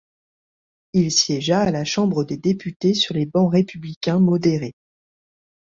Il 0.93 1.11
siégea, 1.11 1.59
à 1.61 1.69
la 1.69 1.85
Chambre 1.85 2.23
des 2.25 2.35
députés, 2.37 2.95
sur 2.95 3.13
les 3.13 3.27
bancs 3.27 3.51
républicains 3.53 4.17
modérés. 4.19 4.73